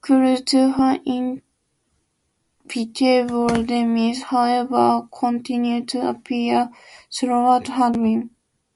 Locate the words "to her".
0.46-0.98